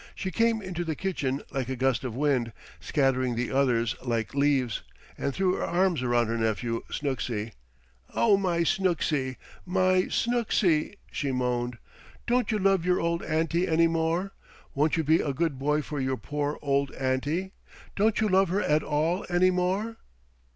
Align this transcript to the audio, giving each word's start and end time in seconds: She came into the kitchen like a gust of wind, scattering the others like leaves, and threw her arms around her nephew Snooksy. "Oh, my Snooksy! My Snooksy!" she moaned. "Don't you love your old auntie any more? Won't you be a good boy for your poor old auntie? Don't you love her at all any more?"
She 0.15 0.31
came 0.31 0.63
into 0.63 0.83
the 0.83 0.95
kitchen 0.95 1.43
like 1.51 1.69
a 1.69 1.75
gust 1.75 2.03
of 2.03 2.15
wind, 2.15 2.53
scattering 2.79 3.35
the 3.35 3.51
others 3.51 3.95
like 4.03 4.33
leaves, 4.33 4.81
and 5.15 5.31
threw 5.31 5.53
her 5.57 5.63
arms 5.63 6.01
around 6.01 6.25
her 6.25 6.39
nephew 6.39 6.81
Snooksy. 6.89 7.51
"Oh, 8.15 8.35
my 8.35 8.61
Snooksy! 8.63 9.35
My 9.63 10.07
Snooksy!" 10.09 10.95
she 11.11 11.31
moaned. 11.31 11.77
"Don't 12.25 12.51
you 12.51 12.57
love 12.57 12.83
your 12.83 12.99
old 12.99 13.21
auntie 13.21 13.67
any 13.67 13.85
more? 13.85 14.33
Won't 14.73 14.97
you 14.97 15.03
be 15.03 15.19
a 15.21 15.33
good 15.35 15.59
boy 15.59 15.83
for 15.83 15.99
your 15.99 16.17
poor 16.17 16.57
old 16.63 16.89
auntie? 16.93 17.51
Don't 17.95 18.19
you 18.19 18.27
love 18.27 18.49
her 18.49 18.63
at 18.63 18.81
all 18.81 19.23
any 19.29 19.51
more?" 19.51 19.97